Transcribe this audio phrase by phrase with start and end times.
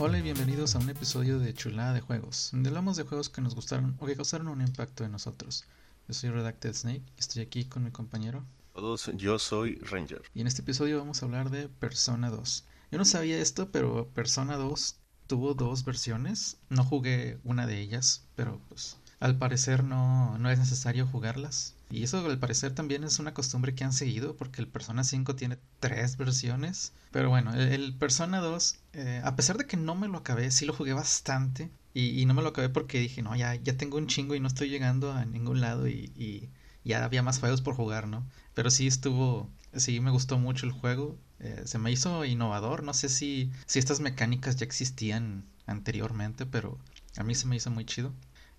[0.00, 3.40] Hola y bienvenidos a un episodio de Chulada de Juegos, donde hablamos de juegos que
[3.40, 5.66] nos gustaron o que causaron un impacto en nosotros.
[6.08, 8.44] Yo soy Redacted Snake y estoy aquí con mi compañero.
[8.74, 10.22] Todos, yo soy Ranger.
[10.34, 12.64] Y en este episodio vamos a hablar de Persona 2.
[12.90, 14.96] Yo no sabía esto, pero Persona 2
[15.28, 16.56] tuvo dos versiones.
[16.70, 21.74] No jugué una de ellas, pero pues al parecer no, no es necesario jugarlas.
[21.90, 25.36] Y eso al parecer también es una costumbre que han seguido porque el Persona 5
[25.36, 26.92] tiene tres versiones.
[27.12, 30.66] Pero bueno, el, Persona 2, eh, a pesar de que no me lo acabé, sí
[30.66, 31.70] lo jugué bastante.
[31.96, 34.48] Y, no me lo acabé porque dije, no, ya, ya tengo un chingo y no
[34.48, 36.50] estoy llegando a ningún lado y,
[36.82, 38.26] ya había más juegos por jugar, ¿no?
[38.52, 41.16] Pero sí estuvo, sí me gustó mucho el juego.
[41.38, 42.82] Eh, se me hizo innovador.
[42.82, 46.78] No sé si, si estas mecánicas ya existían anteriormente, pero
[47.16, 48.12] a mí se me hizo muy chido.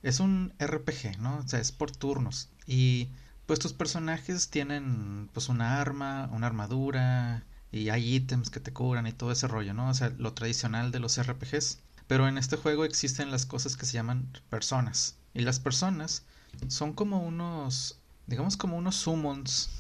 [0.06, 1.38] Es un RPG, ¿no?
[1.38, 2.50] O sea, es por turnos.
[2.68, 3.10] Y
[3.48, 9.08] pues tus personajes tienen pues una arma, una armadura y hay ítems que te curan
[9.08, 9.90] y todo ese rollo, ¿no?
[9.90, 11.80] O sea, lo tradicional de los RPGs.
[12.06, 15.18] Pero en este juego existen las cosas que se llaman personas.
[15.34, 16.24] Y las personas
[16.68, 19.72] son como unos, digamos como unos summons,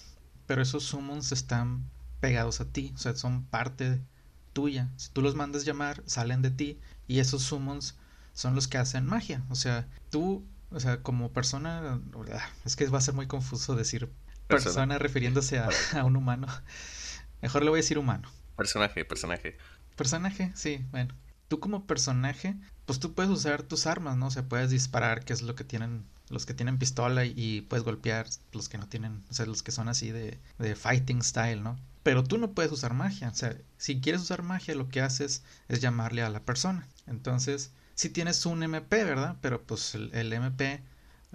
[0.47, 1.85] pero esos summons están
[2.19, 4.01] pegados a ti, o sea, son parte
[4.53, 4.89] tuya.
[4.97, 7.93] Si tú los mandas llamar, salen de ti y esos summons
[8.35, 9.43] son los que hacen magia.
[9.49, 12.01] O sea, tú o sea, como persona,
[12.65, 14.11] es que va a ser muy confuso decir
[14.47, 15.69] persona, refiriéndose a,
[16.03, 16.47] un humano.
[17.41, 18.29] Mejor le voy a decir humano.
[18.57, 19.57] Personaje, personaje.
[19.95, 21.15] Personaje, sí, bueno.
[21.47, 22.55] Tú como personaje,
[22.85, 24.27] pues tú puedes usar tus armas, ¿no?
[24.27, 27.85] O sea, puedes disparar, que es lo que tienen los que tienen pistola y, puedes
[27.85, 31.61] golpear los que no tienen, o sea, los que son así de, de fighting style,
[31.61, 31.79] ¿no?
[32.01, 35.43] Pero tú no puedes usar magia, o sea, si quieres usar magia, lo que haces
[35.67, 36.87] es llamarle a la persona.
[37.05, 39.37] Entonces, si tienes un MP, ¿verdad?
[39.41, 40.83] Pero pues el, MP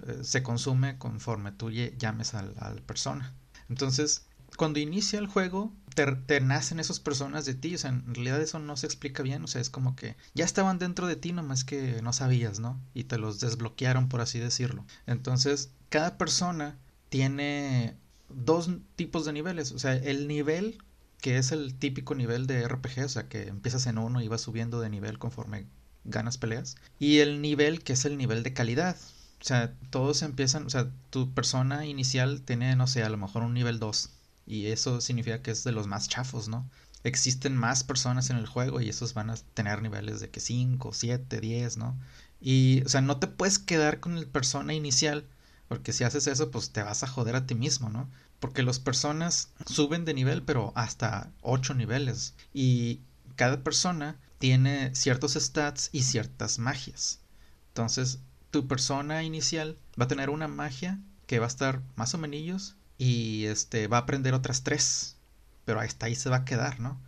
[0.07, 3.33] eh, se consume conforme tú llames a la persona.
[3.69, 4.25] Entonces,
[4.57, 7.75] cuando inicia el juego, te, nacen esas personas de ti.
[7.75, 9.43] O sea, en realidad eso no se explica bien.
[9.43, 12.79] O sea, es como que ya estaban dentro de ti, nomás que no sabías, ¿no?
[12.93, 14.85] Y te los desbloquearon, por así decirlo.
[15.07, 16.77] Entonces, cada persona
[17.09, 17.97] tiene
[18.29, 19.71] dos tipos de niveles.
[19.71, 20.77] O sea, el nivel
[21.21, 24.41] que es el típico nivel de RPG, o sea, que empiezas en uno y vas
[24.41, 25.67] subiendo de nivel conforme
[26.03, 26.75] ganas peleas.
[26.99, 28.97] Y el nivel que es el nivel de calidad.
[29.41, 33.43] O sea, todos empiezan, o sea, tu persona inicial tiene, no sé, a lo mejor
[33.43, 34.09] un nivel 2.
[34.45, 36.69] Y eso significa que es de los más chafos, ¿no?
[37.03, 40.93] Existen más personas en el juego y esos van a tener niveles de que 5,
[40.93, 41.97] 7, 10, ¿no?
[42.39, 45.25] Y, o sea, no te puedes quedar con el persona inicial,
[45.67, 48.09] porque si haces eso, pues te vas a joder a ti mismo, ¿no?
[48.39, 52.35] Porque los personas suben de nivel, pero hasta 8 niveles.
[52.53, 53.01] Y
[53.35, 57.19] cada persona tiene ciertos stats y ciertas magias.
[57.67, 58.19] Entonces,
[58.49, 62.75] tu persona inicial va a tener una magia que va a estar más o menos
[62.97, 65.15] y este va a aprender otras tres,
[65.63, 66.99] pero hasta ahí se va a quedar, ¿no?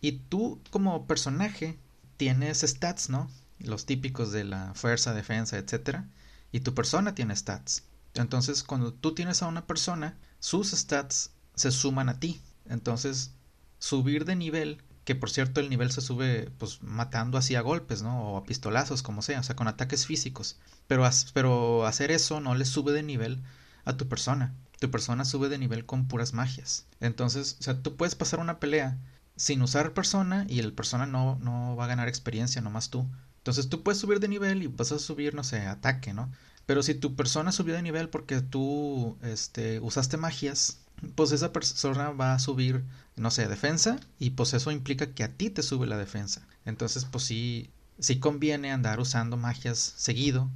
[0.00, 1.76] Y tú como personaje
[2.16, 3.28] tienes stats, ¿no?
[3.58, 6.08] Los típicos de la fuerza, defensa, etcétera,
[6.52, 7.82] y tu persona tiene stats.
[8.14, 12.40] Entonces, cuando tú tienes a una persona, sus stats se suman a ti.
[12.66, 13.32] Entonces,
[13.80, 18.02] subir de nivel que por cierto el nivel se sube pues matando así a golpes,
[18.02, 18.34] ¿no?
[18.34, 20.58] O a pistolazos, como sea, o sea, con ataques físicos.
[20.86, 23.40] Pero, pero hacer eso no le sube de nivel
[23.86, 24.54] a tu persona.
[24.78, 26.84] Tu persona sube de nivel con puras magias.
[27.00, 28.98] Entonces, o sea, tú puedes pasar una pelea
[29.34, 33.06] sin usar persona y el persona no, no va a ganar experiencia, nomás tú.
[33.38, 36.30] Entonces tú puedes subir de nivel y vas a subir, no sé, ataque, ¿no?
[36.66, 40.80] Pero si tu persona subió de nivel porque tú este, usaste magias,
[41.14, 42.84] pues esa persona va a subir,
[43.16, 46.46] no sé, defensa y pues eso implica que a ti te sube la defensa.
[46.64, 50.48] Entonces, pues sí, sí conviene andar usando magias seguido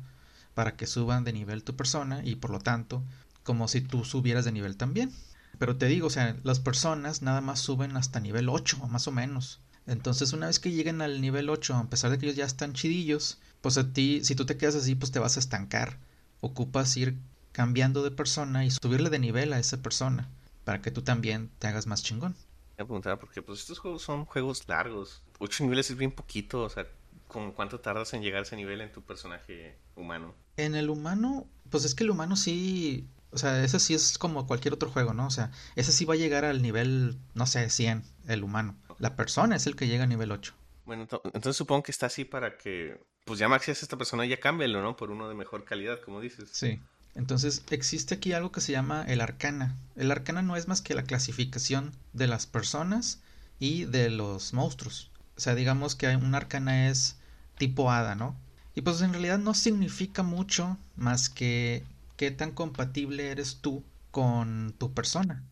[0.55, 3.03] para que suban de nivel tu persona y por lo tanto,
[3.43, 5.13] como si tú subieras de nivel también.
[5.59, 9.13] Pero te digo, o sea, las personas nada más suben hasta nivel 8, más o
[9.13, 9.61] menos.
[9.87, 12.73] Entonces, una vez que lleguen al nivel 8, a pesar de que ellos ya están
[12.73, 15.99] chidillos, pues a ti, si tú te quedas así, pues te vas a estancar.
[16.41, 17.17] Ocupas ir
[17.53, 20.29] cambiando de persona y subirle de nivel a esa persona
[20.65, 22.35] para que tú también te hagas más chingón.
[22.79, 25.23] Me preguntaba porque pues estos juegos son juegos largos.
[25.39, 26.87] Ocho niveles es bien poquito, o sea,
[27.29, 30.35] ¿con cuánto tardas en llegar a ese nivel en tu personaje humano?
[30.57, 34.47] En el humano, pues es que el humano sí, o sea, ese sí es como
[34.47, 35.27] cualquier otro juego, ¿no?
[35.27, 38.77] O sea, ese sí va a llegar al nivel, no sé, 100, el humano.
[38.99, 40.55] La persona es el que llega a nivel 8.
[40.85, 44.41] Bueno, entonces supongo que está así para que, pues ya maxi a esta persona, ya
[44.41, 44.97] cámbialo, ¿no?
[44.97, 46.51] Por uno de mejor calidad, como dices.
[46.53, 46.81] Sí.
[47.15, 49.77] Entonces existe aquí algo que se llama el arcana.
[49.97, 53.21] El arcana no es más que la clasificación de las personas
[53.59, 55.11] y de los monstruos.
[55.37, 57.17] O sea, digamos que un arcana es
[57.59, 58.37] tipo hada, ¿no?
[58.75, 61.85] Y pues en realidad no significa mucho más que
[62.17, 65.43] qué tan compatible eres tú con tu persona.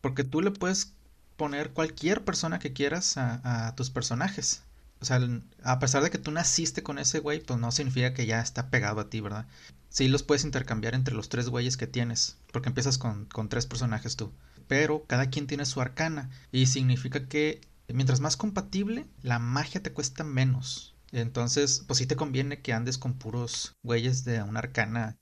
[0.00, 0.92] Porque tú le puedes
[1.36, 4.62] poner cualquier persona que quieras a, a tus personajes.
[5.00, 5.20] O sea,
[5.62, 8.70] a pesar de que tú naciste con ese güey, pues no significa que ya está
[8.70, 9.46] pegado a ti, ¿verdad?
[9.90, 13.66] Sí los puedes intercambiar entre los tres güeyes que tienes, porque empiezas con, con tres
[13.66, 14.32] personajes tú.
[14.66, 19.92] Pero cada quien tiene su arcana y significa que mientras más compatible, la magia te
[19.92, 20.94] cuesta menos.
[21.12, 25.16] Entonces, pues sí te conviene que andes con puros güeyes de una arcana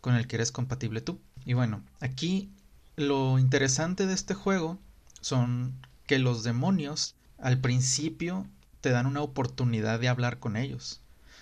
[0.00, 1.20] con el que eres compatible tú.
[1.44, 2.50] Y bueno, aquí
[2.96, 4.78] lo interesante de este juego
[5.20, 5.74] son
[6.06, 8.46] que los demonios al principio
[8.86, 11.00] te dan una oportunidad de hablar con ellos.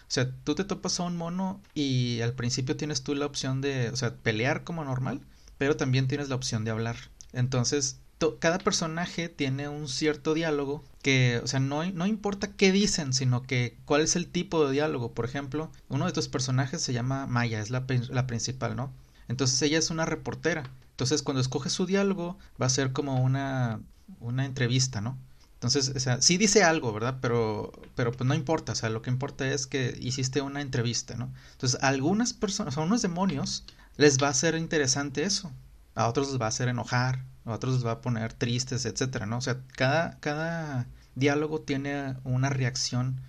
[0.09, 3.61] O sea, tú te topas a un mono y al principio tienes tú la opción
[3.61, 5.21] de, o sea, pelear como normal,
[5.59, 6.97] pero también tienes la opción de hablar.
[7.35, 8.01] Entonces,
[8.39, 13.43] cada personaje tiene un cierto diálogo que, o sea, no, no importa qué dicen, sino
[13.43, 15.13] que cuál es el tipo de diálogo.
[15.13, 18.91] Por ejemplo, uno de tus personajes se llama Maya, es la, la principal, ¿no?
[19.29, 20.63] Entonces ella es una reportera.
[20.93, 23.83] Entonces cuando escoges su diálogo va a ser como una,
[24.21, 25.19] una entrevista, ¿no?
[25.55, 27.19] Entonces, o sea, sí dice algo, ¿verdad?
[27.23, 31.17] Pero, pero pues no importa, o sea, lo que importa es que hiciste una entrevista,
[31.17, 31.33] ¿no?
[31.53, 33.65] Entonces, a algunas personas, a unos demonios,
[33.97, 35.53] les va a ser interesante eso,
[35.95, 39.27] a otros les va a hacer enojar, a otros les va a poner tristes, etcétera,
[39.27, 39.39] ¿no?
[39.39, 43.21] O sea, cada, cada diálogo tiene una reacción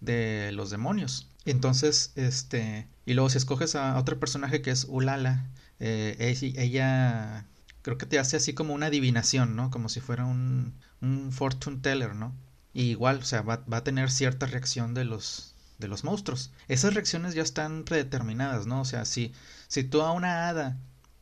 [0.00, 1.28] de los demonios.
[1.44, 5.48] Entonces, este, y luego si escoges a otro personaje que es Ulala,
[5.78, 7.46] eh, ella
[7.82, 9.70] creo que te hace así como una adivinación, ¿no?
[9.70, 12.34] Como si fuera un, un fortune teller, ¿no?
[12.72, 16.50] Y igual, o sea, va, a tener cierta reacción de los, de los monstruos.
[16.68, 18.80] Esas reacciones ya están predeterminadas, ¿no?
[18.80, 19.32] O sea, si,
[19.68, 20.76] si tú a una hada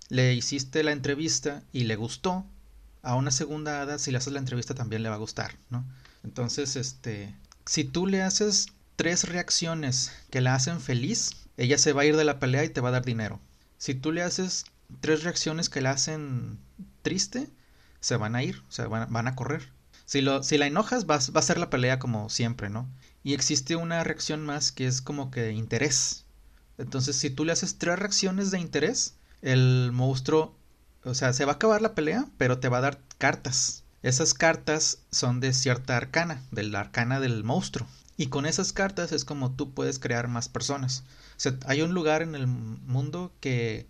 [0.09, 2.45] le hiciste la entrevista y le gustó,
[3.03, 5.85] a una segunda hada, si le haces la entrevista también le va a gustar, ¿no?
[6.25, 7.35] Entonces, este,
[7.65, 8.67] si tú le haces
[8.97, 12.69] tres reacciones que la hacen feliz, ella se va a ir de la pelea y
[12.69, 13.41] te va a dar dinero.
[13.79, 14.65] Si tú le haces
[15.01, 16.59] tres reacciones que la hacen
[17.03, 17.49] triste,
[18.01, 19.73] se van a ir, o sea, van, a correr.
[20.05, 22.89] Si, lo, si la enojas, va, va a ser la pelea como siempre, ¿no?
[23.23, 26.25] Y existe una reacción más que es como que interés.
[26.79, 30.57] Entonces, si tú le haces tres reacciones de interés, el monstruo,
[31.05, 33.85] o sea, se va a acabar la pelea, pero te va a dar cartas.
[34.03, 37.87] Esas cartas son de cierta arcana, de la arcana del monstruo.
[38.17, 41.05] Y con esas cartas es como tú puedes crear más personas.
[41.37, 43.87] O sea, hay un lugar en el mundo que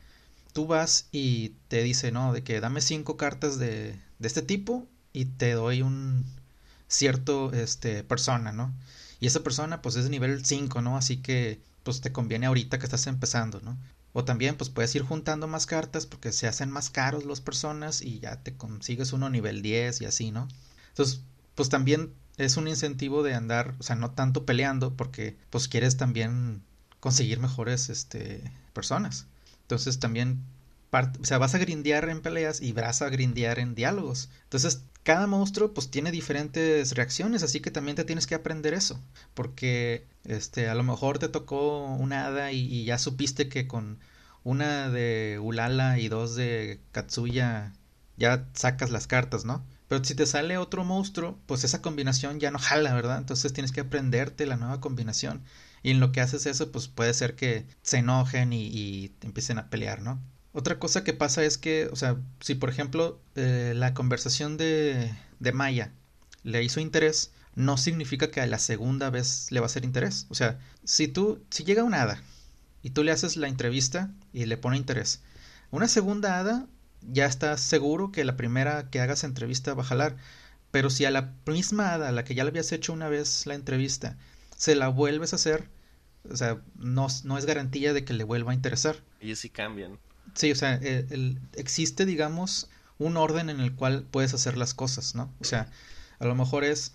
[0.58, 4.88] tú vas y te dice, no, de que dame cinco cartas de, de este tipo
[5.12, 6.26] y te doy un
[6.88, 8.74] cierto este, persona, ¿no?
[9.20, 10.96] Y esa persona pues es nivel 5, ¿no?
[10.96, 13.78] Así que pues te conviene ahorita que estás empezando, ¿no?
[14.12, 18.02] O también pues puedes ir juntando más cartas porque se hacen más caros las personas
[18.02, 20.48] y ya te consigues uno nivel 10 y así, ¿no?
[20.88, 21.20] Entonces,
[21.54, 25.96] pues también es un incentivo de andar, o sea, no tanto peleando porque pues quieres
[25.96, 26.64] también
[26.98, 29.28] conseguir mejores este personas.
[29.68, 30.42] Entonces también
[30.90, 34.30] o sea, vas a grindear en peleas y vas a grindear en diálogos.
[34.44, 39.00] Entonces, cada monstruo pues tiene diferentes reacciones, así que también te tienes que aprender eso,
[39.34, 43.98] porque este a lo mejor te tocó una hada y, ya supiste que con
[44.44, 47.74] una de Ulala y dos de Katsuya
[48.16, 49.64] ya sacas las cartas, ¿no?
[49.88, 53.18] Pero si te sale otro monstruo, pues esa combinación ya no jala, ¿verdad?
[53.18, 55.42] Entonces tienes que aprenderte la nueva combinación.
[55.88, 59.70] Y en lo que haces eso, pues puede ser que se enojen y, empiecen a
[59.70, 60.20] pelear, ¿no?
[60.52, 65.10] Otra cosa que pasa es que, o sea, si por ejemplo eh, la conversación de,
[65.40, 65.94] de Maya
[66.42, 70.26] le hizo interés, no significa que a la segunda vez le va a hacer interés.
[70.28, 72.22] O sea, si tú, si llega una hada
[72.82, 75.22] y tú le haces la entrevista y le pone interés,
[75.70, 76.66] una segunda hada
[77.00, 80.16] ya estás seguro que la primera que hagas entrevista va a jalar.
[80.70, 83.46] Pero si a la misma hada, a la que ya le habías hecho una vez
[83.46, 84.18] la entrevista,
[84.54, 85.70] se la vuelves a hacer,
[86.30, 88.96] o sea, no, no es garantía de que le vuelva a interesar.
[89.20, 89.98] Ellos sí cambian.
[90.34, 92.68] Sí, o sea, el, existe, digamos,
[92.98, 95.32] un orden en el cual puedes hacer las cosas, ¿no?
[95.40, 95.70] O sea,
[96.18, 96.92] a lo mejor es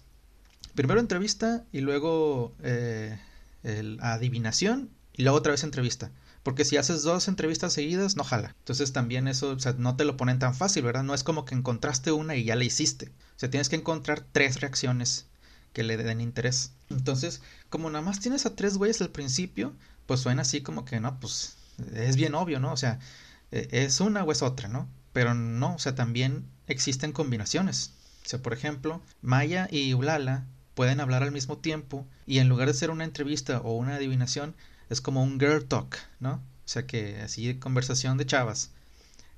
[0.76, 3.20] primero entrevista y luego eh,
[3.64, 6.12] el, adivinación y luego otra vez entrevista.
[6.44, 8.54] Porque si haces dos entrevistas seguidas, no jala.
[8.60, 11.04] Entonces también eso, o sea, no te lo ponen tan fácil, ¿verdad?
[11.04, 13.08] No es como que encontraste una y ya la hiciste.
[13.08, 15.28] O sea, tienes que encontrar tres reacciones
[15.74, 16.72] que le den interés.
[16.90, 19.74] Entonces, como nada más tienes a tres güeyes al principio,
[20.06, 21.58] pues suena así como que, no, pues
[21.94, 22.72] es bien obvio, ¿no?
[22.72, 23.00] O sea,
[23.52, 24.88] e, es una o es otra, ¿no?
[25.12, 27.94] Pero no, o sea, también existen combinaciones.
[28.26, 32.68] O sea, por ejemplo, Maya y Ulala pueden hablar al mismo tiempo y en lugar
[32.68, 34.56] de ser una entrevista o una adivinación,
[34.90, 36.34] es como un girl talk, ¿no?
[36.34, 38.72] O sea, que así conversación de chavas.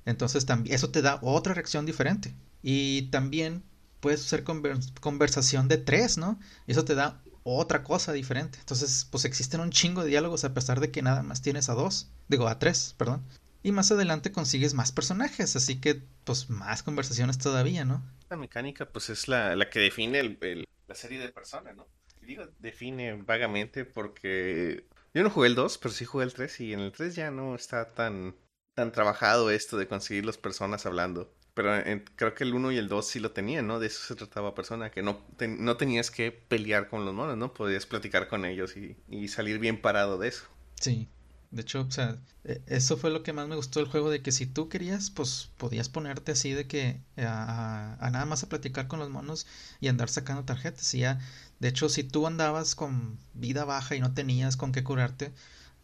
[0.04, 2.32] Entonces, también eso te da otra reacción diferente.
[2.62, 3.62] Y también
[4.00, 6.38] puedes hacer conversación de tres, ¿no?
[6.66, 8.58] Y eso te da otra cosa diferente.
[8.58, 11.74] Entonces, pues existen un chingo de diálogos a pesar de que nada más tienes a
[11.74, 13.24] dos, digo a tres, perdón.
[13.62, 18.02] Y más adelante consigues más personajes, así que pues más conversaciones todavía, ¿no?
[18.30, 21.86] La mecánica pues es la, la que define el, la serie de personas, ¿no?
[22.22, 24.84] Digo, define vagamente porque
[25.14, 27.30] yo no jugué el 2, pero sí jugué el 3 y en el 3 ya
[27.30, 28.34] no está tan,
[28.74, 31.32] tan trabajado esto de conseguir las personas hablando.
[31.56, 31.72] Pero
[32.16, 33.80] creo que el 1 y el 2 sí lo tenían, ¿no?
[33.80, 37.54] De eso se trataba persona, que no, no tenías que pelear con los monos, ¿no?
[37.54, 40.44] Podías platicar con ellos y, y salir bien parado de eso.
[40.80, 41.08] Sí,
[41.50, 44.20] de hecho, o sea, e, eso fue lo que más me gustó del juego, de
[44.22, 48.48] que si tú querías, pues podías ponerte así de que a, a, nada más a
[48.48, 49.46] platicar con los monos
[49.80, 50.92] y andar sacando tarjetas.
[50.94, 51.18] Y ya,
[51.60, 55.32] de hecho, si tú andabas con vida baja y no tenías con qué curarte,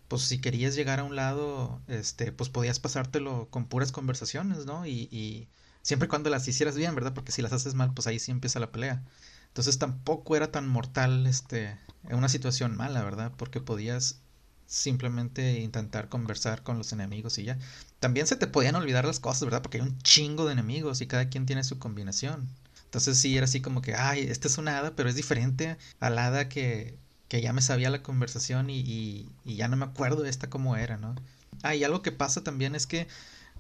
[0.09, 4.87] pues si querías llegar a un lado, este, pues podías pasártelo con puras conversaciones, ¿no?
[4.87, 5.49] Y, y
[5.83, 7.13] Siempre cuando las hicieras bien, ¿verdad?
[7.15, 9.03] Porque si las haces mal, pues ahí sí empieza la pelea.
[9.49, 13.33] Entonces tampoco era tan mortal este una situación mala, ¿verdad?
[13.37, 14.21] Porque podías
[14.67, 17.59] simplemente intentar conversar con los enemigos y ya.
[18.01, 19.63] También se te podían olvidar las cosas, ¿verdad?
[19.63, 22.49] Porque hay un chingo de enemigos y cada quien tiene su combinación.
[22.85, 26.07] Entonces sí era así como que, ay, esta es una hada, pero es diferente a
[26.07, 26.97] hada que,
[27.29, 30.77] que ya me sabía la conversación y, y, y ya no me acuerdo esta cómo
[30.77, 31.15] era, ¿no?
[31.63, 33.09] Ah, y algo que pasa también es que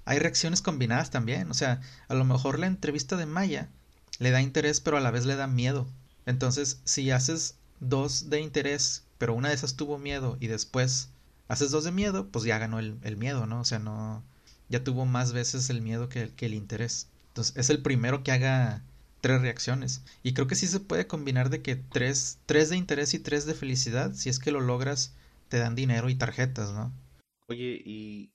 [0.05, 1.51] hay reacciones combinadas también.
[1.51, 3.69] O sea, a lo mejor la entrevista de Maya
[4.19, 5.87] le da interés, pero a la vez le da miedo.
[6.27, 11.09] Entonces, si haces dos de interés, pero una de esas tuvo miedo y después
[11.49, 13.61] haces dos de miedo, pues ya ganó el, miedo, ¿no?
[13.61, 14.23] O sea, no.
[14.69, 17.09] Ya tuvo más veces el miedo que, que el interés.
[17.29, 18.83] Entonces, es el primero que haga
[19.21, 20.03] tres reacciones.
[20.23, 23.47] Y creo que sí se puede combinar de que tres, tres de interés y tres
[23.47, 25.15] de felicidad, si es que lo logras,
[25.49, 26.93] te dan dinero y tarjetas, ¿no?
[27.49, 28.31] Oye, y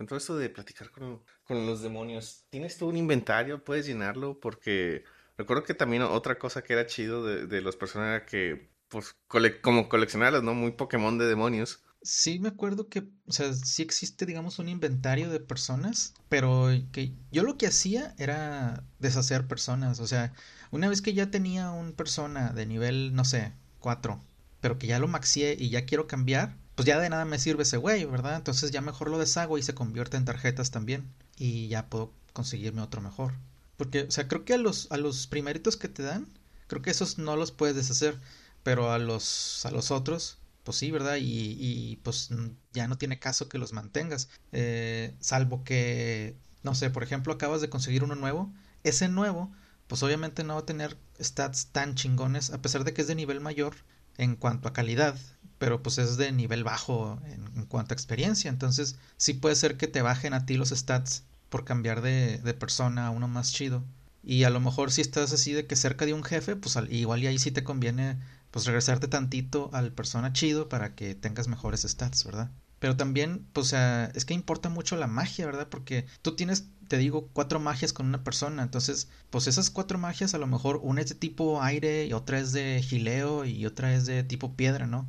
[0.00, 1.20] con todo esto de platicar con,
[1.66, 3.62] los demonios, ¿tienes tú un inventario?
[3.62, 4.40] ¿Puedes llenarlo?
[4.40, 5.04] Porque
[5.36, 9.14] recuerdo que también otra cosa que era chido de, los personajes era que, pues,
[9.60, 10.54] como coleccionarlos, ¿no?
[10.54, 11.84] Muy Pokémon de demonios.
[12.00, 17.12] Sí, me acuerdo que, o sea, sí existe, digamos, un inventario de personas, pero que
[17.30, 20.32] yo lo que hacía era deshacer personas, o sea,
[20.70, 24.24] una vez que ya tenía un persona de nivel, no sé, 4,
[24.62, 27.64] pero que ya lo maxié y ya quiero cambiar, pues ya de nada me sirve
[27.64, 28.36] ese güey, ¿verdad?
[28.36, 31.12] Entonces ya mejor lo deshago y se convierte en tarjetas también.
[31.36, 33.34] Y ya puedo conseguirme otro mejor.
[33.76, 36.26] Porque, o sea, creo que a los, a los primeritos que te dan,
[36.68, 38.18] creo que esos no los puedes deshacer.
[38.62, 41.18] Pero a los, a los otros, pues sí, ¿verdad?
[41.20, 42.30] Y, pues
[42.72, 44.30] ya no tiene caso que los mantengas.
[44.52, 48.50] Eh, salvo que, no sé, por ejemplo, acabas de conseguir uno nuevo.
[48.84, 49.52] Ese nuevo,
[49.86, 53.16] pues obviamente no va a tener stats tan chingones, a pesar de que es de
[53.16, 53.74] nivel mayor
[54.18, 55.16] en cuanto a calidad
[55.60, 58.48] pero pues es de nivel bajo en, cuanto a experiencia.
[58.48, 62.54] Entonces sí puede ser que te bajen a ti los stats por cambiar de, de,
[62.54, 63.84] persona a uno más chido.
[64.24, 67.22] Y a lo mejor si estás así de que cerca de un jefe, pues igual
[67.22, 68.18] y ahí sí te conviene
[68.50, 72.50] pues regresarte tantito al persona chido para que tengas mejores stats, ¿verdad?
[72.80, 75.68] Pero también, pues, o sea, es que importa mucho la magia, ¿verdad?
[75.68, 78.62] Porque tú tienes, te digo, cuatro magias con una persona.
[78.62, 82.40] Entonces, pues esas cuatro magias, a lo mejor una es de tipo aire, y otra
[82.40, 85.08] es de gileo, y otra es de tipo piedra, ¿no?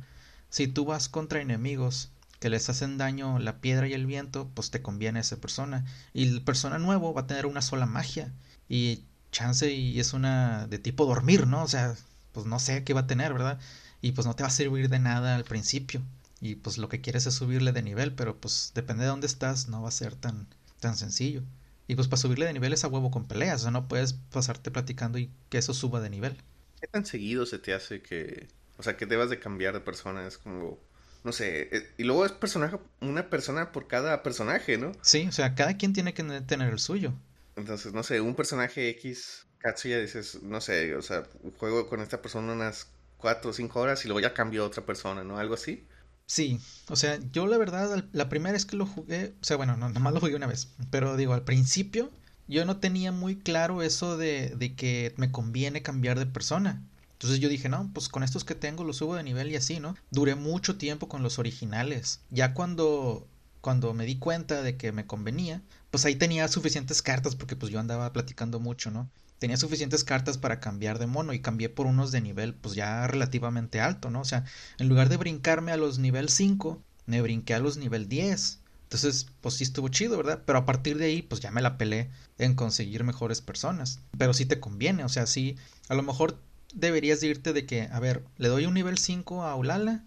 [0.50, 2.10] Si tú vas contra enemigos
[2.40, 5.84] que les hacen daño la piedra y el viento, pues te conviene esa persona.
[6.12, 8.32] Y el persona nuevo va a tener una sola magia.
[8.68, 11.62] Y chance y es una de tipo dormir, ¿no?
[11.62, 11.94] O sea,
[12.32, 13.58] pues no sé qué va a tener, ¿verdad?
[14.02, 16.02] Y pues no te va a servir de nada al principio.
[16.42, 19.68] Y pues lo que quieres es subirle de nivel, pero pues depende de dónde estás,
[19.68, 20.46] no va a ser tan,
[20.80, 21.42] tan sencillo.
[21.86, 24.12] Y pues para subirle de nivel es a huevo con peleas, o sea, no puedes
[24.12, 26.36] pasarte platicando y que eso suba de nivel.
[26.78, 28.48] ¿Qué tan seguido se te hace que
[28.82, 30.78] o sea, que debas de cambiar de persona, es como,
[31.24, 34.92] no sé, eh, y luego es personaje, una persona por cada personaje, ¿no?
[35.02, 37.12] Sí, o sea, cada quien tiene que tener el suyo.
[37.54, 41.24] Entonces, no sé, un personaje X, Katsuya, dices, no sé, o sea,
[41.58, 44.84] juego con esta persona unas cuatro o cinco horas y luego ya cambio a otra
[44.84, 45.38] persona, ¿no?
[45.38, 45.86] Algo así.
[46.32, 46.58] Sí,
[46.88, 49.90] o sea, yo la verdad, la primera vez que lo jugué, o sea, bueno, no,
[49.90, 52.10] nomás lo jugué una vez, pero digo, al principio
[52.48, 56.82] yo no tenía muy claro eso de, de que me conviene cambiar de persona.
[57.12, 59.78] Entonces yo dije, no, pues con estos que tengo los subo de nivel y así,
[59.78, 59.94] ¿no?
[60.10, 62.20] Duré mucho tiempo con los originales.
[62.30, 63.26] Ya cuando
[63.60, 65.60] cuando me di cuenta de que me convenía,
[65.90, 69.10] pues ahí tenía suficientes cartas porque pues yo andaba platicando mucho, ¿no?
[69.42, 73.08] Tenía suficientes cartas para cambiar de mono y cambié por unos de nivel pues ya
[73.08, 74.20] relativamente alto, ¿no?
[74.20, 74.44] O sea,
[74.78, 78.60] en lugar de brincarme a los nivel 5, me brinqué a los nivel 10.
[78.84, 80.44] Entonces, pues sí estuvo chido, ¿verdad?
[80.46, 82.08] Pero a partir de ahí, pues ya me la pelé
[82.38, 83.98] en conseguir mejores personas.
[84.16, 85.56] Pero sí te conviene, o sea, sí,
[85.88, 86.38] a lo mejor
[86.72, 90.04] deberías irte de que, a ver, le doy un nivel 5 a Ulala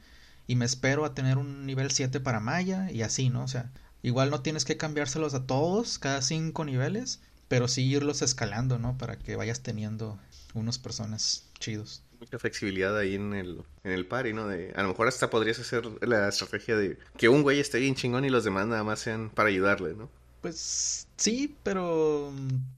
[0.48, 3.44] y me espero a tener un nivel 7 para Maya y así, ¿no?
[3.44, 3.70] O sea,
[4.02, 8.98] igual no tienes que cambiárselos a todos cada 5 niveles, pero sí irlos escalando, ¿no?
[8.98, 10.20] Para que vayas teniendo
[10.54, 12.04] unos personas chidos.
[12.20, 14.48] Mucha flexibilidad ahí en el, en el party, ¿no?
[14.48, 17.96] De, a lo mejor hasta podrías hacer la estrategia de que un güey esté bien
[17.96, 20.10] chingón y los demás nada más sean para ayudarle, ¿no?
[20.42, 22.32] Pues sí, pero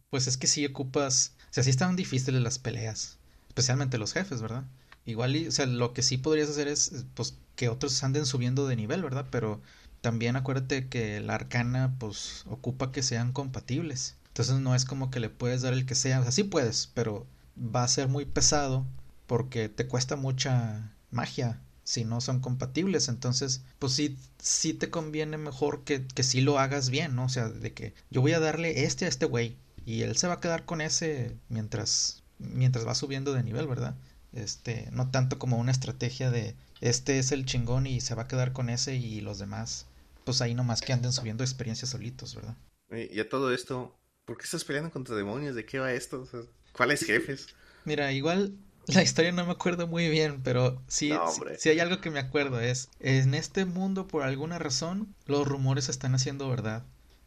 [0.09, 3.17] pues es que sí ocupas, o sea, sí estaban difíciles las peleas
[3.57, 4.65] especialmente los jefes, ¿verdad?
[5.07, 8.67] igual, y, o sea, lo que sí podrías hacer es, pues, que otros anden subiendo
[8.67, 9.25] de nivel, ¿verdad?
[9.31, 9.61] Pero
[10.01, 14.15] también acuérdate que la arcana, pues, ocupa que sean compatibles.
[14.37, 16.91] Entonces no es como que le puedes dar el que sea, o sea, sí puedes,
[16.93, 17.25] pero
[17.57, 18.85] va a ser muy pesado
[19.25, 23.07] porque te cuesta mucha magia si no son compatibles.
[23.07, 27.25] Entonces, pues sí, sí te conviene mejor que, que sí lo hagas bien, ¿no?
[27.25, 30.27] O sea, de que yo voy a darle este a este güey y él se
[30.27, 33.95] va a quedar con ese mientras, mientras va subiendo de nivel, ¿verdad?
[34.33, 38.27] Este, no tanto como una estrategia de este es el chingón y se va a
[38.27, 39.87] quedar con ese y los demás,
[40.25, 42.55] pues ahí nomás que anden subiendo experiencias solitos, ¿verdad?
[42.91, 45.55] Y a todo esto, ¿por qué estás peleando contra demonios?
[45.55, 46.27] ¿De qué va esto?
[46.73, 47.47] ¿Cuáles jefes?
[47.85, 48.53] Mira, igual
[48.87, 51.13] la historia no me acuerdo muy bien, pero sí,
[51.57, 52.59] sí, hay algo que me acuerdo.
[52.59, 56.83] Es, en este mundo, por alguna razón, los rumores están haciendo verdad.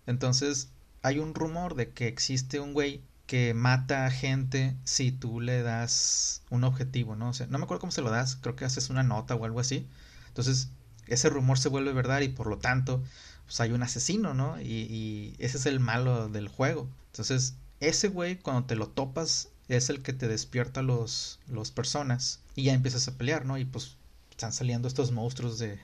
[0.06, 0.68] Entonces,
[1.00, 5.62] hay un rumor de que existe un güey que mata a gente si tú le
[5.62, 7.30] das un objetivo, ¿no?
[7.30, 9.44] O sea, no me acuerdo cómo se lo das, creo que haces una nota o
[9.46, 9.86] algo así.
[10.28, 10.68] Entonces,
[11.06, 13.02] ese rumor se vuelve verdad y por lo tanto,
[13.50, 14.60] pues hay un asesino, ¿no?
[14.60, 16.88] Y, ese es el malo del juego.
[17.06, 22.38] Entonces, ese güey, cuando te lo topas es el que te despierta los, los personas
[22.54, 23.58] y ya empiezas a pelear, ¿no?
[23.58, 23.96] Y pues
[24.30, 25.80] están saliendo estos monstruos de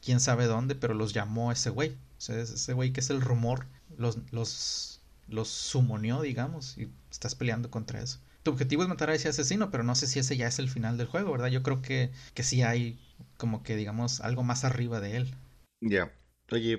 [0.00, 1.90] quién sabe dónde, pero los llamó ese güey.
[1.90, 7.34] O sea, ese güey que es el rumor, los, los, los sumonió, digamos, y estás
[7.34, 8.20] peleando contra eso.
[8.44, 10.70] Tu objetivo es matar a ese asesino, pero no sé si ese ya es el
[10.70, 11.48] final del juego, ¿verdad?
[11.48, 12.96] Yo creo que, que sí hay
[13.36, 15.34] como que, digamos, algo más arriba de él.
[15.80, 16.12] Ya.
[16.50, 16.78] Oye,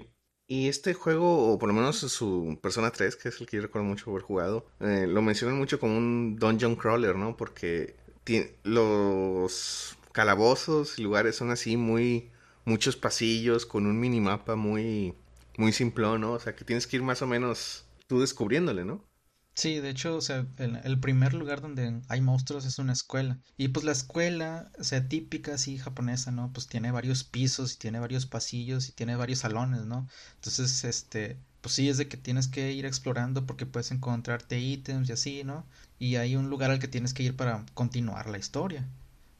[0.51, 3.61] y este juego, o por lo menos su Persona 3, que es el que yo
[3.61, 7.37] recuerdo mucho haber jugado, eh, lo mencionan mucho como un dungeon crawler, ¿no?
[7.37, 7.95] Porque
[8.63, 12.31] los calabozos y lugares son así muy...
[12.65, 15.13] muchos pasillos con un minimapa muy...
[15.57, 16.33] muy simplón, ¿no?
[16.33, 19.03] O sea, que tienes que ir más o menos tú descubriéndole, ¿no?
[19.59, 23.39] Sí, de hecho, o sea, el, primer lugar donde hay monstruos es una escuela.
[23.57, 26.53] Y pues la escuela, o sea, típica así japonesa, ¿no?
[26.53, 30.07] Pues tiene varios pisos y tiene varios pasillos y tiene varios salones, ¿no?
[30.35, 35.09] Entonces, este, pues sí es de que tienes que ir explorando porque puedes encontrarte ítems
[35.09, 35.65] y así, ¿no?
[35.99, 38.87] Y hay un lugar al que tienes que ir para continuar la historia.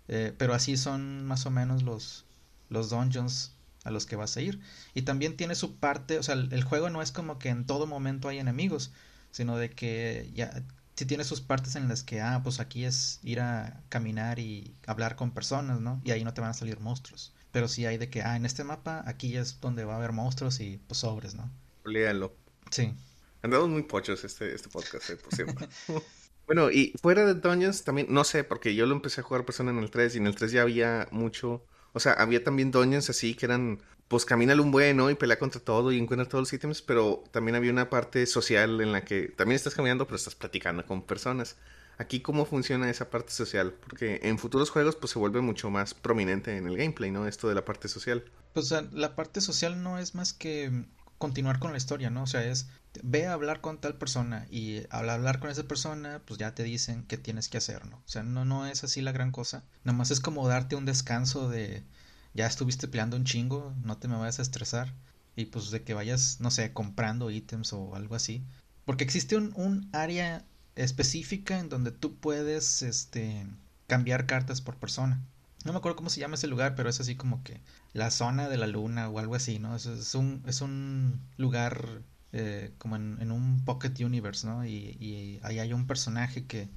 [0.10, 2.26] Eh, pero así son más o menos los,
[2.68, 3.54] los dungeons
[3.86, 4.60] a los que vas a ir.
[4.94, 7.88] Y también tiene su parte, o sea, el juego no es como que en todo
[7.88, 8.92] momento hay enemigos
[9.32, 10.52] sino de que ya
[11.00, 14.76] si tiene sus partes en las que, ah, pues aquí es ir a caminar y
[14.86, 16.02] hablar con personas, ¿no?
[16.04, 17.34] Y ahí no te van a salir monstruos.
[17.54, 20.12] Pero sí hay de que, ah, en este mapa, aquí es donde va a haber
[20.12, 21.50] monstruos y pues sobres, ¿no?
[21.86, 22.36] Léalo.
[22.70, 22.94] Sí.
[23.42, 25.70] Andamos muy pochos este, este podcast, eh, por cierto.
[26.48, 29.72] bueno, y fuera de Dungeons también, no sé, porque yo lo empecé a jugar persona
[29.72, 31.64] en el 3 y en el 3 ya había mucho,
[31.94, 33.80] o sea, había también Dungeons así que eran
[34.10, 37.56] pues camina un bueno y pelea contra todo y encuentra todos los ítems, pero también
[37.56, 41.56] había una parte social en la que también estás caminando, pero estás platicando con personas.
[42.00, 43.74] Aquí, ¿cómo funciona esa parte social?
[43.74, 47.28] Porque en futuros juegos, pues se vuelve mucho más prominente en el gameplay, ¿no?
[47.28, 48.26] Esto de la parte social.
[48.54, 50.86] Pues la parte social no es más que
[51.20, 52.24] continuar con la historia, ¿no?
[52.24, 52.68] O sea, es
[53.04, 56.64] ve a hablar con tal persona y al hablar con esa persona, pues ya te
[56.64, 57.98] dicen qué tienes que hacer, ¿no?
[57.98, 59.66] O sea, no, no es así la gran cosa.
[59.84, 61.84] Nada más es como darte un descanso de
[62.34, 64.94] ya estuviste peleando un chingo, no te me vayas a estresar.
[65.36, 68.44] Y pues de que vayas, no sé, comprando ítems o algo así.
[68.86, 73.46] Porque existe un, un área específica en donde tú puedes este,
[73.88, 75.22] cambiar cartas por persona.
[75.66, 77.62] No me acuerdo cómo se llama ese lugar, pero es así como que
[77.94, 79.76] la zona de la luna o algo así, ¿no?
[79.76, 84.66] Es, es, un, es un lugar eh, como en, en, un Pocket Universe, ¿no?
[84.66, 86.70] Y, y, ahí hay un personaje que,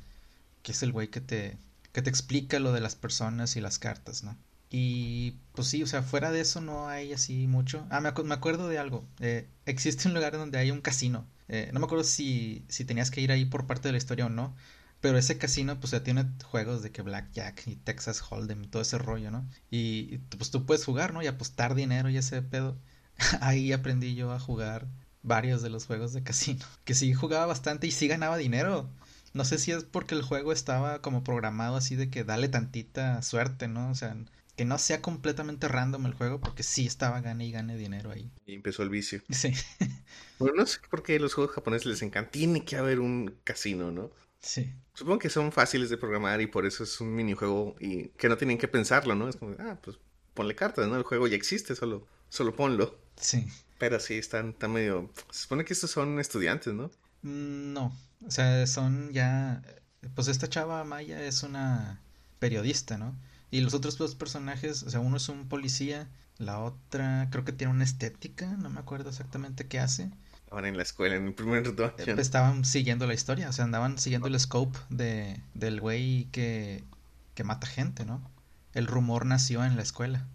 [0.63, 1.59] que es el güey que te,
[1.93, 4.37] que te explica lo de las personas y las cartas, ¿no?
[4.75, 7.87] Y pues sí, o sea, fuera de eso no hay así mucho.
[7.91, 9.07] Ah, me, me acuerdo de algo.
[9.21, 11.27] Eh, existe un lugar donde hay un casino.
[11.49, 14.27] Eh, no me acuerdo si, si tenías que ir ahí por parte de la historia
[14.27, 14.57] o no.
[15.03, 18.81] Pero ese casino, pues ya tiene juegos de que Blackjack y Texas Hold'em y todo
[18.81, 19.47] ese rollo, ¿no?
[19.71, 21.23] Y, pues tú puedes jugar, ¿no?
[21.23, 22.79] Y apostar dinero y ese pedo.
[23.43, 24.87] ahí aprendí yo a jugar
[25.23, 26.65] varios de los juegos de casino.
[26.85, 28.89] Que sí jugaba bastante y sí ganaba dinero.
[29.35, 33.21] No sé si es porque el juego estaba como programado así de que dale tantita
[33.23, 33.91] suerte, ¿no?
[33.91, 34.17] O sea,
[34.57, 38.31] que no sea completamente random el juego, porque sí estaba gane y gane dinero ahí.
[38.47, 39.23] Y empezó el vicio.
[39.31, 39.53] Sí.
[40.39, 42.31] bueno, no sé por qué los juegos japoneses les encanta.
[42.31, 44.11] Tiene que haber un casino, ¿no?
[44.41, 44.73] Sí.
[44.95, 48.37] Supongo que son fáciles de programar y por eso es un minijuego y que no
[48.37, 49.29] tienen que pensarlo, ¿no?
[49.29, 49.99] Es como, ah, pues
[50.35, 50.97] ponle cartas, ¿no?
[50.97, 52.99] El juego ya existe, solo, solo ponlo.
[53.17, 53.47] Sí.
[53.79, 55.11] Pero sí, están, están medio...
[55.31, 56.91] Se supone que estos son estudiantes, ¿no?
[57.23, 59.63] Mm, no, o sea, son ya...
[60.15, 62.01] Pues esta chava Maya es una
[62.39, 63.17] periodista, ¿no?
[63.53, 67.53] Y los otros dos personajes, o sea, uno es un policía, la otra creo que
[67.53, 70.11] tiene una estética, no me acuerdo exactamente qué hace.
[70.43, 72.19] Estaban en la escuela, en el primer dungeon.
[72.19, 76.83] Eh, estaban siguiendo la historia, o sea, andaban siguiendo el scope de, del güey que,
[77.35, 78.29] que mata gente, ¿no?
[78.75, 80.27] el rumor nació en la escuela.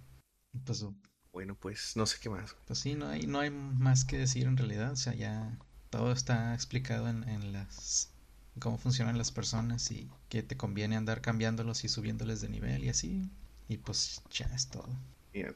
[0.66, 0.86] Pues,
[1.32, 2.56] bueno, pues no sé qué más.
[2.66, 4.92] Pues sí, no hay, no hay más que decir en realidad.
[4.92, 5.58] O sea, ya
[5.90, 8.12] todo está explicado en, en las
[8.60, 12.90] cómo funcionan las personas y que te conviene andar cambiándolos y subiéndoles de nivel y
[12.90, 13.30] así.
[13.68, 14.90] Y pues ya es todo.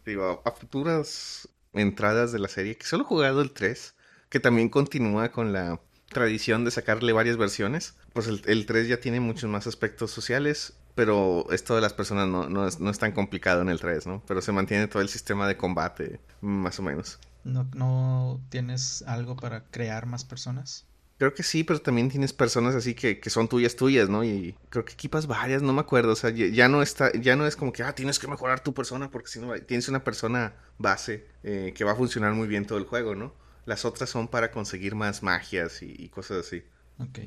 [0.06, 3.96] digo, a futuras entradas de la serie, que solo he jugado el 3,
[4.30, 7.96] que también continúa con la tradición de sacarle varias versiones.
[8.14, 12.28] Pues el, el 3 ya tiene muchos más aspectos sociales, pero esto de las personas
[12.28, 14.24] no, no, es, no es tan complicado en el 3, ¿no?
[14.28, 17.20] Pero se mantiene todo el sistema de combate, más o menos.
[17.44, 20.86] ¿No, ¿No tienes algo para crear más personas?
[21.22, 24.24] Creo que sí, pero también tienes personas así que, que, son tuyas, tuyas, ¿no?
[24.24, 26.14] Y creo que equipas varias, no me acuerdo.
[26.14, 28.74] O sea, ya no está, ya no es como que, ah, tienes que mejorar tu
[28.74, 32.66] persona porque si no, tienes una persona base eh, que va a funcionar muy bien
[32.66, 33.36] todo el juego, ¿no?
[33.68, 36.64] Las otras son para conseguir más magias y, cosas así.
[36.98, 37.20] Ok.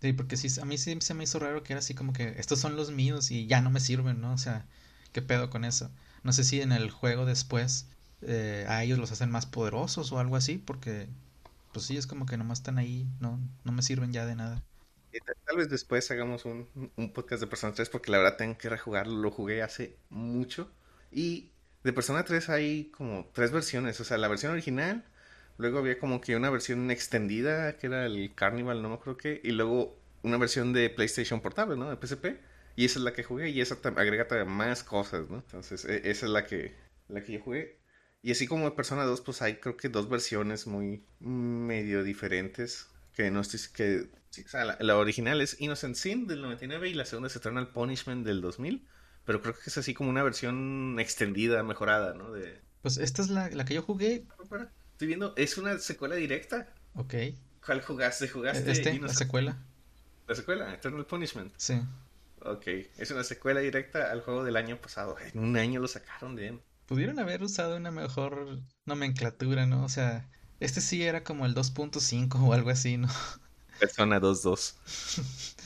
[0.00, 2.34] Sí, porque sí, a mí sí se me hizo raro que era así como que
[2.38, 4.32] estos son los míos y ya no me sirven, ¿no?
[4.32, 4.64] O sea,
[5.12, 5.90] ¿qué pedo con eso?
[6.22, 7.86] No sé si en el juego después
[8.22, 11.10] eh, a ellos los hacen más poderosos o algo así, porque
[11.72, 14.62] pues sí, es como que nomás están ahí, no, no me sirven ya de nada.
[15.46, 18.70] Tal vez después hagamos un, un, podcast de Persona 3 porque la verdad tengo que
[18.70, 20.70] rejugarlo, lo jugué hace mucho.
[21.10, 21.50] Y
[21.84, 25.04] de Persona 3 hay como tres versiones, o sea, la versión original,
[25.58, 29.40] luego había como que una versión extendida que era el Carnival, no me acuerdo qué,
[29.44, 31.94] y luego una versión de PlayStation Portable, ¿no?
[31.94, 32.40] De PSP.
[32.74, 35.36] Y esa es la que jugué y esa agrega más cosas, ¿no?
[35.36, 36.74] Entonces, e, esa es la que,
[37.08, 37.78] la que yo jugué.
[38.22, 42.88] Y así como de Persona 2, pues hay creo que dos versiones muy medio diferentes.
[43.14, 43.60] Que no estoy.
[43.74, 44.08] Que,
[44.44, 48.24] o sea, la, original es Innocent Sin del 99 y la segunda es Eternal Punishment
[48.24, 48.86] del 2000.
[49.24, 52.32] Pero creo que es así como una versión extendida, mejorada, ¿no?
[52.32, 52.60] De...
[52.80, 54.26] Pues esta es la, la que yo jugué.
[54.92, 56.72] Estoy viendo, es una secuela directa.
[56.94, 57.14] Ok.
[57.64, 58.28] ¿Cuál jugaste?
[58.28, 58.70] ¿Jugaste?
[58.70, 59.58] Este, la secuela.
[60.26, 60.74] ¿La secuela?
[60.74, 61.52] Eternal Punishment.
[61.56, 61.80] Sí.
[62.44, 62.66] Ok,
[62.98, 65.16] es una secuela directa al juego del año pasado.
[65.32, 66.58] En un año lo sacaron de
[66.92, 69.82] pudieron haber usado una mejor nomenclatura, ¿no?
[69.82, 70.28] O sea,
[70.60, 73.08] este sí era como el 2.5 o algo así, ¿no?
[73.80, 74.74] Persona 2.2.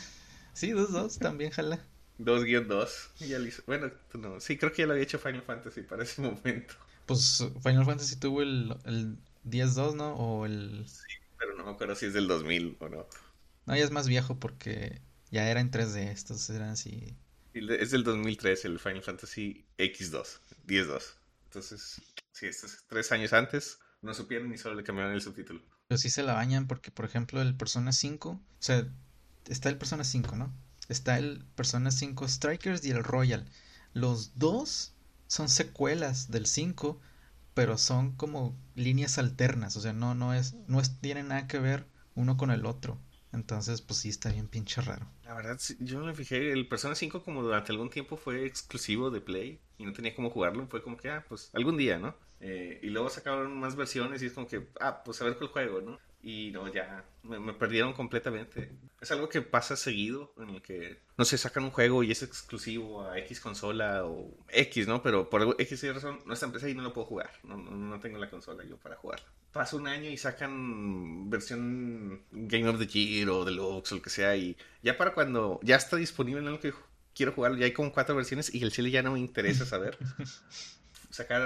[0.53, 1.85] sí, 2.2 también, jala.
[2.21, 3.65] 2-2.
[3.67, 4.39] Bueno, no.
[4.39, 6.75] Sí, creo que ya lo había hecho Final Fantasy para ese momento.
[7.07, 10.15] Pues Final Fantasy tuvo el, el 10.2, ¿no?
[10.15, 10.87] O el...
[10.87, 13.09] Sí, pero no me acuerdo si es del 2000 o no.
[13.67, 15.01] No, ya es más viejo porque
[15.33, 16.09] ya era en 3D.
[16.09, 17.17] Estos eran así...
[17.53, 20.39] Es del 2003, el Final Fantasy X2.
[20.67, 21.03] 10-2.
[21.45, 22.03] Entonces,
[22.33, 25.63] sí, estos tres años antes no supieron ni solo le cambiaron el subtítulo.
[25.89, 28.87] Pero sí se la bañan porque, por ejemplo, el Persona 5, o sea,
[29.49, 30.53] está el Persona 5, ¿no?
[30.89, 33.47] Está el Persona 5 Strikers y el Royal.
[33.93, 34.95] Los dos
[35.27, 37.01] son secuelas del 5,
[37.55, 41.59] pero son como líneas alternas, o sea, no, no es, no es, tienen nada que
[41.59, 43.01] ver uno con el otro.
[43.37, 45.07] Entonces, pues sí, está bien pinche raro.
[45.25, 46.53] La verdad, yo me fijé.
[46.53, 50.31] El Persona 5 como durante algún tiempo fue exclusivo de Play y no tenía cómo
[50.31, 50.67] jugarlo.
[50.69, 52.17] Fue como que, ah, pues algún día, ¿no?
[52.41, 55.51] Eh, y luego sacaron más versiones y es como que, ah, pues a ver cuál
[55.51, 55.99] juego, ¿no?
[56.27, 58.73] Y no, ya me, perdieron completamente.
[59.01, 62.21] Es algo que pasa seguido, en el que, no sé, sacan un juego y es
[62.25, 65.05] exclusivo a X consola o X, ¿no?
[65.05, 67.31] Pero por X razón no está en y no lo puedo jugar.
[67.45, 69.23] No, no, no tengo la consola yo para jugar.
[69.53, 74.11] Pasa un año y sacan versión Game of the Year o Deluxe o lo que
[74.11, 74.35] sea.
[74.35, 76.75] Y ya para cuando ya está disponible en lo que
[77.15, 79.97] quiero jugar, ya hay como cuatro versiones y el chile ya no me interesa saber.
[81.17, 81.43] sacar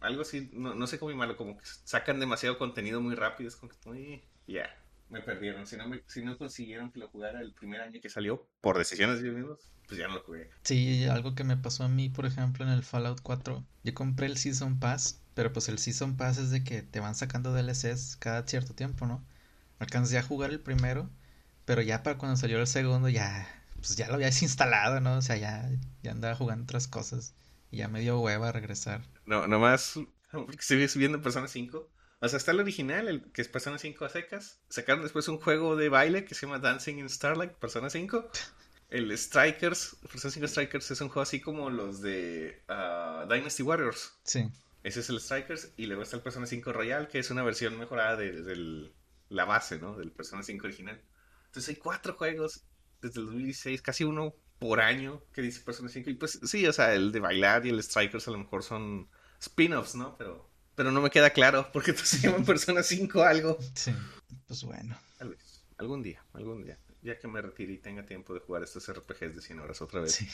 [0.00, 3.56] algo así, no, no sé cómo malo, como que sacan demasiado contenido muy rápido, es
[3.56, 4.74] como que, ya,
[5.10, 5.66] me perdieron.
[5.66, 9.20] Si no, si no consiguieron que lo jugara el primer año que salió, por decisiones
[9.20, 10.50] de ellos mismos, pues ya no lo jugué.
[10.62, 14.26] Sí, algo que me pasó a mí, por ejemplo, en el Fallout 4, yo compré
[14.26, 18.16] el Season Pass, pero pues el Season Pass es de que te van sacando DLCs
[18.16, 19.22] cada cierto tiempo, ¿no?
[19.78, 21.10] Alcancé a jugar el primero,
[21.64, 25.16] pero ya para cuando salió el segundo ya, pues ya lo había desinstalado, ¿no?
[25.16, 25.68] O sea, ya,
[26.02, 27.34] ya andaba jugando otras cosas.
[27.70, 29.02] Y ya me dio hueva regresar.
[29.26, 29.98] No, nomás
[30.58, 31.90] estoy subiendo Persona 5.
[32.22, 34.60] O sea, está el original, el que es Persona 5 a secas.
[34.68, 38.30] Sacaron después un juego de baile que se llama Dancing in Starlight, Persona 5.
[38.90, 44.18] El Strikers, Persona 5 Strikers es un juego así como los de uh, Dynasty Warriors.
[44.24, 44.50] Sí.
[44.82, 45.72] Ese es el Strikers.
[45.76, 48.90] Y luego está el Persona 5 Royal, que es una versión mejorada de, de
[49.28, 49.96] la base, ¿no?
[49.96, 51.00] Del Persona 5 original.
[51.46, 52.64] Entonces hay cuatro juegos
[53.00, 56.10] desde el 2016, casi uno por año que dice Persona 5.
[56.10, 59.08] Y pues sí, o sea, el de bailar y el Strikers a lo mejor son
[59.40, 60.16] spin-offs, ¿no?
[60.16, 63.58] Pero, pero no me queda claro porque qué se llaman Persona 5 algo.
[63.74, 63.92] Sí,
[64.46, 64.96] pues bueno.
[65.18, 66.78] Tal vez, algún día, algún día.
[67.02, 70.02] Ya que me retire y tenga tiempo de jugar estos RPGs de 100 horas otra
[70.02, 70.12] vez.
[70.12, 70.28] Sí.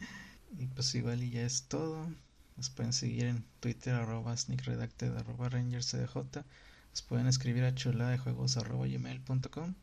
[0.58, 2.08] y pues igual y ya es todo.
[2.56, 6.16] Nos pueden seguir en Twitter, arroba sneakredacted, arroba rangerscdj.
[6.16, 9.74] Nos pueden escribir a chula de juegos arroba gmail.com.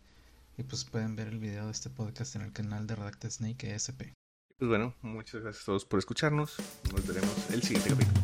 [0.57, 3.73] Y pues pueden ver el video de este podcast en el canal de Redacted Snake
[3.73, 4.13] ESP.
[4.57, 6.55] Pues bueno, muchas gracias a todos por escucharnos.
[6.91, 8.21] Nos veremos el siguiente capítulo.